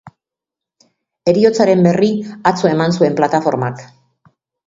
[1.31, 2.09] Heriotzaren berri
[2.53, 3.87] atzo eman zuen plataformak.